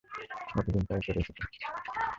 এতদিন 0.55 0.83
তাই 0.85 1.01
করে 1.05 1.19
এসেছো। 1.21 1.43